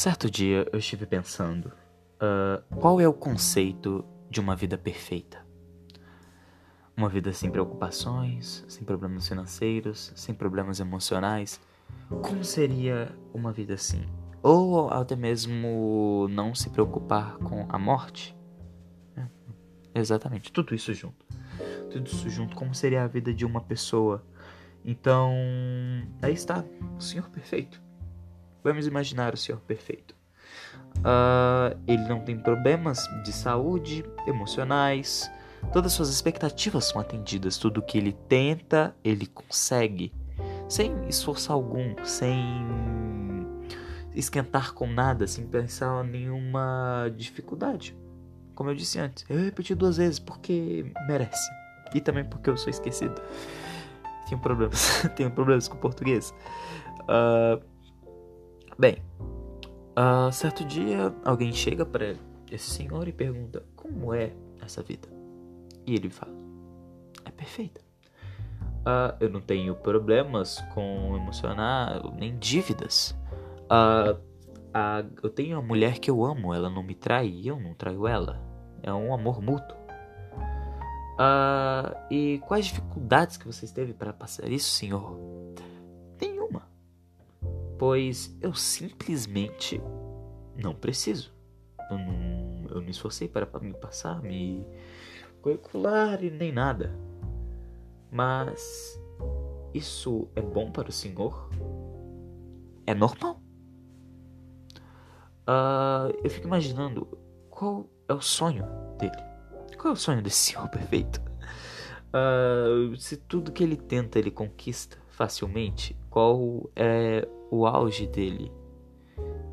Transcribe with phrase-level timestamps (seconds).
[0.00, 5.44] Certo dia eu estive pensando: uh, qual é o conceito de uma vida perfeita?
[6.96, 11.60] Uma vida sem preocupações, sem problemas financeiros, sem problemas emocionais.
[12.08, 14.02] Como seria uma vida assim?
[14.42, 18.34] Ou até mesmo não se preocupar com a morte?
[19.14, 19.26] É,
[20.00, 21.26] exatamente, tudo isso junto.
[21.90, 24.24] Tudo isso junto, como seria a vida de uma pessoa?
[24.82, 25.30] Então,
[26.22, 26.64] aí está,
[26.96, 27.89] o Senhor perfeito.
[28.62, 30.14] Vamos imaginar o Senhor perfeito.
[30.98, 35.30] Uh, ele não tem problemas de saúde, emocionais,
[35.72, 40.12] todas suas expectativas são atendidas, tudo que ele tenta, ele consegue,
[40.68, 42.38] sem esforço algum, sem
[44.14, 47.96] esquentar com nada, sem pensar em nenhuma dificuldade.
[48.54, 51.50] Como eu disse antes, eu repeti duas vezes porque merece.
[51.94, 53.20] E também porque eu sou esquecido.
[54.28, 56.34] Tenho problemas, tenho problemas com o português.
[57.02, 57.69] Uh,
[58.80, 58.96] Bem,
[59.90, 62.14] uh, certo dia alguém chega para
[62.50, 65.06] esse senhor e pergunta como é essa vida.
[65.86, 66.32] E ele fala:
[67.26, 67.82] é perfeita.
[68.80, 73.14] Uh, eu não tenho problemas com emocional nem dívidas.
[73.70, 77.60] Uh, uh, eu tenho uma mulher que eu amo, ela não me trai e eu
[77.60, 78.40] não traio ela.
[78.82, 79.76] É um amor mútuo.
[82.10, 85.18] e quais dificuldades que você teve para passar isso, senhor?
[87.80, 89.80] Pois eu simplesmente
[90.54, 91.32] não preciso.
[91.90, 94.66] Eu não, eu não esforcei para me passar, me
[95.42, 96.94] calcular e nem nada.
[98.12, 99.00] Mas
[99.72, 101.48] isso é bom para o senhor?
[102.86, 103.40] É normal?
[105.48, 107.06] Uh, eu fico imaginando
[107.48, 108.66] qual é o sonho
[108.98, 109.16] dele.
[109.78, 111.18] Qual é o sonho desse senhor perfeito?
[112.12, 118.52] Uh, se tudo que ele tenta ele conquista facilmente, qual é o auge dele?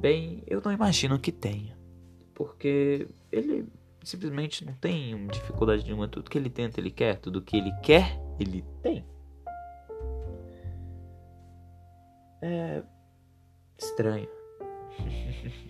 [0.00, 1.76] Bem, eu não imagino que tenha,
[2.34, 3.66] porque ele
[4.04, 6.06] simplesmente não tem dificuldade nenhuma.
[6.06, 7.18] Tudo que ele tenta, ele quer.
[7.18, 9.04] Tudo que ele quer, ele tem.
[12.42, 12.82] É
[13.78, 14.28] estranho.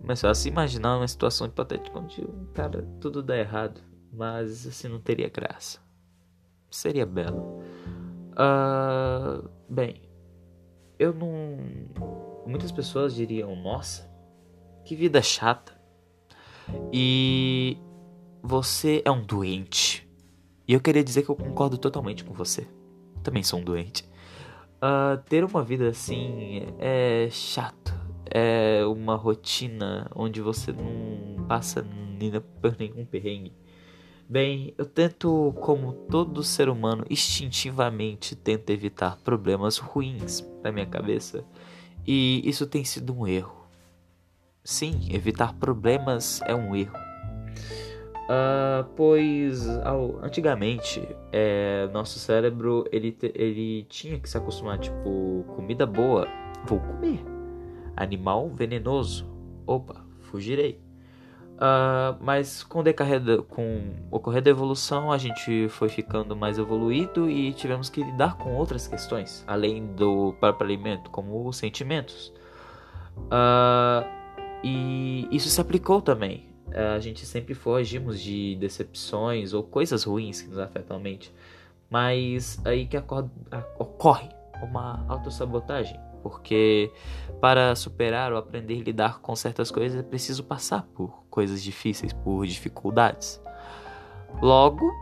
[0.00, 3.80] Mas só se imaginar uma situação hipotética onde um cara tudo dá errado,
[4.12, 5.80] mas assim não teria graça.
[6.70, 7.60] Seria belo.
[8.32, 10.00] Uh, bem,
[10.98, 11.58] eu não.
[12.46, 14.10] Muitas pessoas diriam: Nossa,
[14.84, 15.78] que vida chata.
[16.92, 17.78] E
[18.42, 20.08] você é um doente.
[20.66, 22.66] E eu queria dizer que eu concordo totalmente com você.
[23.22, 24.04] Também sou um doente.
[24.76, 27.94] Uh, ter uma vida assim é chato.
[28.30, 31.86] É uma rotina onde você não passa
[32.60, 33.52] por nenhum perrengue.
[34.30, 41.42] Bem, eu tento, como todo ser humano, instintivamente tenta evitar problemas ruins na minha cabeça.
[42.06, 43.66] E isso tem sido um erro.
[44.62, 46.92] Sim, evitar problemas é um erro.
[48.28, 51.00] Uh, pois ao, antigamente
[51.32, 56.28] é, nosso cérebro ele, te, ele tinha que se acostumar tipo comida boa
[56.66, 57.24] vou comer
[57.96, 59.26] animal venenoso
[59.66, 60.78] opa fugirei
[61.58, 67.28] Uh, mas com, o com o correr da evolução, a gente foi ficando mais evoluído
[67.28, 72.32] e tivemos que lidar com outras questões, além do próprio alimento, como os sentimentos.
[73.16, 74.06] Uh,
[74.62, 76.46] e isso se aplicou também.
[76.68, 81.34] Uh, a gente sempre fogimos de decepções ou coisas ruins que nos afetam a mente.
[81.90, 82.96] Mas aí que
[83.78, 84.28] ocorre
[84.62, 86.92] uma autossabotagem porque
[87.40, 92.12] para superar ou aprender a lidar com certas coisas é preciso passar por coisas difíceis,
[92.12, 93.40] por dificuldades.
[94.42, 94.92] Logo,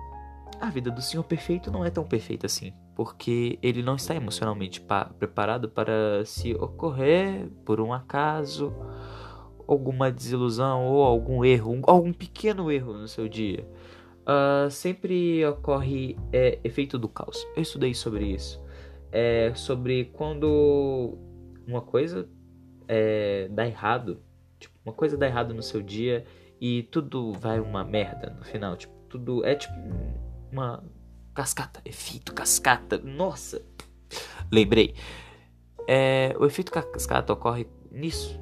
[0.60, 4.80] a vida do Senhor perfeito não é tão perfeita assim, porque ele não está emocionalmente
[5.18, 8.72] preparado para se ocorrer por um acaso,
[9.66, 13.68] alguma desilusão ou algum erro, algum pequeno erro no seu dia.
[14.22, 17.46] Uh, sempre ocorre é, efeito do caos.
[17.54, 18.65] Eu estudei sobre isso
[19.12, 21.18] é sobre quando
[21.66, 22.28] uma coisa
[22.88, 24.22] é, dá errado,
[24.58, 26.24] tipo, uma coisa dá errado no seu dia
[26.60, 29.74] e tudo vai uma merda no final, tipo, tudo é tipo
[30.50, 30.82] uma
[31.34, 32.98] cascata, efeito cascata.
[32.98, 33.62] Nossa,
[34.50, 34.94] lembrei.
[35.88, 38.40] É, o efeito cascata ocorre nisso.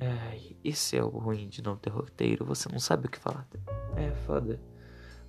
[0.00, 2.44] Ai, isso é o ruim de não ter roteiro.
[2.44, 3.46] Você não sabe o que falar.
[3.96, 4.60] É foda.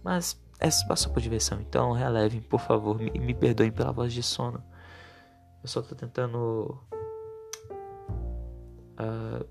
[0.03, 4.23] Mas é só por diversão, então relevem, por favor, me, me perdoem pela voz de
[4.23, 4.63] sono.
[5.61, 6.79] Eu só tô tentando.
[8.99, 9.45] Uh,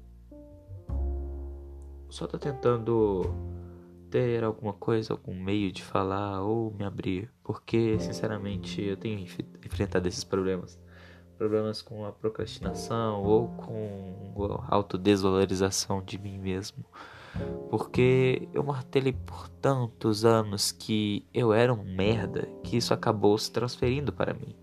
[2.08, 3.23] só tô tentando
[4.11, 9.20] ter alguma coisa, algum meio de falar ou me abrir, porque sinceramente eu tenho
[9.64, 10.81] enfrentado esses problemas.
[11.37, 16.85] problemas com a procrastinação ou com a autodesvalorização de mim mesmo.
[17.71, 23.50] Porque eu martelei por tantos anos que eu era um merda que isso acabou se
[23.50, 24.55] transferindo para mim.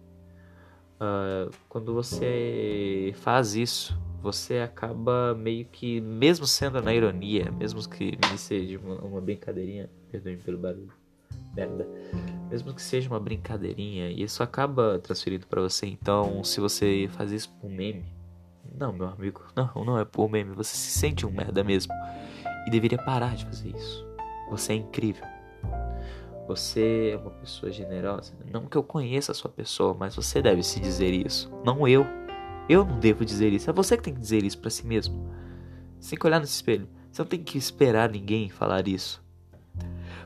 [0.96, 8.18] Uh, quando você faz isso, você acaba meio que, mesmo sendo na ironia, mesmo que
[8.38, 10.94] seja uma, uma brincadeirinha, perdoe pelo barulho,
[11.54, 11.86] merda,
[12.50, 15.86] mesmo que seja uma brincadeirinha, isso acaba transferindo para você.
[15.88, 18.06] Então, se você faz isso por meme,
[18.74, 21.94] não, meu amigo, não, não é por meme, você se sente um merda mesmo
[22.66, 24.06] e deveria parar de fazer isso.
[24.50, 25.26] Você é incrível.
[26.48, 28.34] Você é uma pessoa generosa.
[28.52, 31.52] Não que eu conheça a sua pessoa, mas você deve se dizer isso.
[31.66, 32.06] Não eu.
[32.68, 33.70] Eu não devo dizer isso.
[33.70, 35.30] É você que tem que dizer isso para si mesmo.
[36.00, 36.88] Você tem que olhar nesse espelho.
[37.12, 39.24] Você não tem que esperar ninguém falar isso.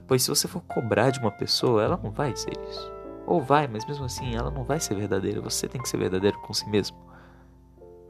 [0.08, 2.92] Pois se você for cobrar de uma pessoa, ela não vai dizer isso.
[3.28, 5.42] Ou vai, mas mesmo assim ela não vai ser verdadeira.
[5.42, 6.98] Você tem que ser verdadeiro com si mesmo.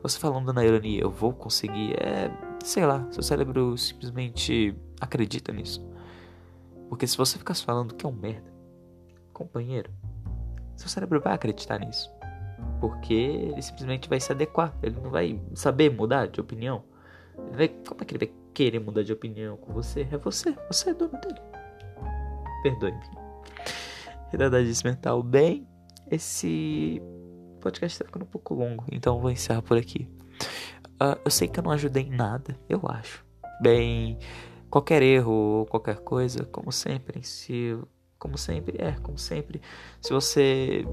[0.04, 2.32] Você falando na ironia, eu vou conseguir, é.
[2.64, 5.86] sei lá, seu cérebro simplesmente acredita nisso.
[6.90, 8.52] Porque se você ficar falando que é um merda,
[9.34, 9.92] companheiro,
[10.76, 12.10] seu cérebro vai acreditar nisso.
[12.80, 14.74] Porque ele simplesmente vai se adequar.
[14.82, 16.84] Ele não vai saber mudar de opinião.
[17.56, 20.08] Vai, como é que ele vai querer mudar de opinião com você?
[20.12, 20.56] É você.
[20.68, 21.42] Você é dono dele.
[22.64, 23.00] Perdoe-me.
[24.30, 25.24] Realidade mental.
[25.24, 25.68] Bem,
[26.10, 27.02] esse
[27.68, 28.86] podcast está ficando um pouco longo.
[28.92, 30.08] Então vou encerrar por aqui.
[31.02, 32.58] Uh, eu sei que eu não ajudei em nada.
[32.70, 33.26] Eu acho.
[33.62, 34.18] Bem
[34.70, 37.78] qualquer erro ou qualquer coisa, como sempre, se
[38.20, 39.62] como sempre, é, como sempre,
[40.02, 40.84] se você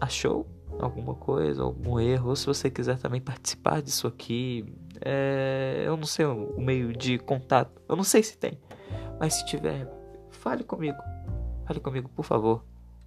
[0.00, 0.46] achou
[0.78, 4.66] alguma coisa, algum erro, ou se você quiser também participar disso aqui,
[5.00, 8.60] é, eu não sei o meio de contato, eu não sei se tem,
[9.18, 9.88] mas se tiver,
[10.30, 10.98] fale comigo,
[11.66, 12.62] fale comigo, por favor,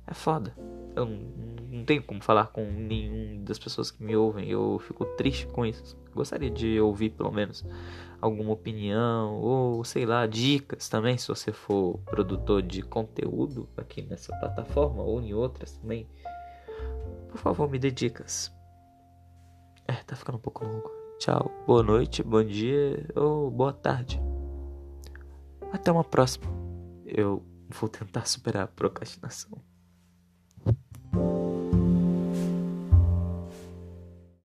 [0.08, 0.56] é foda,
[0.96, 5.06] eu não, não tenho como falar com nenhum das pessoas que me ouvem, eu fico
[5.18, 7.66] triste com isso, gostaria de ouvir pelo menos
[8.22, 14.36] alguma opinião ou sei lá, dicas também, se você for produtor de conteúdo aqui nessa
[14.40, 16.08] plataforma ou em outras também.
[17.30, 18.52] Por favor, me dê dicas.
[19.88, 20.90] É, tá ficando um pouco longo.
[21.20, 24.22] Tchau, boa noite, bom dia ou boa tarde.
[25.72, 26.46] Até uma próxima.
[27.06, 29.67] Eu vou tentar superar a procrastinação.